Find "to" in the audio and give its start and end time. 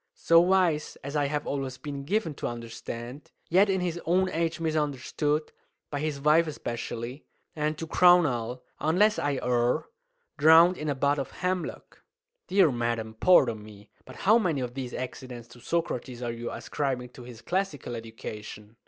2.33-2.47, 7.77-7.85, 15.49-15.59, 17.09-17.21